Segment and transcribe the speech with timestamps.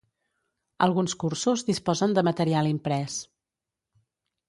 [0.85, 3.23] Alguns cursos disposen de material imprès.